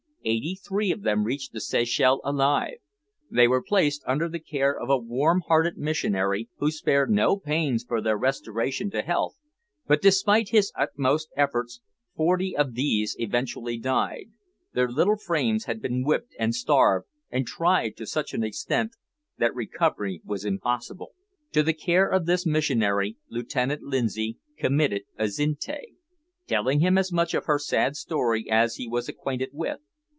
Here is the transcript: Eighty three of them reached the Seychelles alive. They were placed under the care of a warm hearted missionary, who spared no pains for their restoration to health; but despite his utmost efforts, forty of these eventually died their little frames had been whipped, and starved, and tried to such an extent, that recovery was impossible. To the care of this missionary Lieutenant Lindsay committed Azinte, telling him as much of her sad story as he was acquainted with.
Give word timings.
Eighty 0.23 0.53
three 0.53 0.91
of 0.91 1.01
them 1.01 1.23
reached 1.23 1.51
the 1.51 1.59
Seychelles 1.59 2.21
alive. 2.23 2.75
They 3.31 3.47
were 3.47 3.63
placed 3.63 4.03
under 4.05 4.29
the 4.29 4.39
care 4.39 4.79
of 4.79 4.87
a 4.87 4.95
warm 4.99 5.41
hearted 5.47 5.79
missionary, 5.79 6.47
who 6.59 6.69
spared 6.69 7.09
no 7.09 7.37
pains 7.39 7.83
for 7.83 8.01
their 8.01 8.17
restoration 8.19 8.91
to 8.91 9.01
health; 9.01 9.33
but 9.87 9.99
despite 9.99 10.49
his 10.49 10.71
utmost 10.77 11.29
efforts, 11.35 11.81
forty 12.15 12.55
of 12.55 12.75
these 12.75 13.15
eventually 13.17 13.79
died 13.79 14.25
their 14.73 14.87
little 14.87 15.17
frames 15.17 15.65
had 15.65 15.81
been 15.81 16.03
whipped, 16.03 16.35
and 16.37 16.53
starved, 16.53 17.07
and 17.31 17.47
tried 17.47 17.97
to 17.97 18.05
such 18.05 18.31
an 18.35 18.43
extent, 18.43 18.91
that 19.39 19.55
recovery 19.55 20.21
was 20.23 20.45
impossible. 20.45 21.13
To 21.53 21.63
the 21.63 21.73
care 21.73 22.07
of 22.07 22.27
this 22.27 22.45
missionary 22.45 23.17
Lieutenant 23.29 23.81
Lindsay 23.81 24.37
committed 24.55 25.01
Azinte, 25.17 25.81
telling 26.45 26.79
him 26.79 26.95
as 26.99 27.11
much 27.11 27.33
of 27.33 27.45
her 27.45 27.57
sad 27.57 27.95
story 27.95 28.47
as 28.51 28.75
he 28.75 28.87
was 28.87 29.09
acquainted 29.09 29.49
with. 29.51 29.79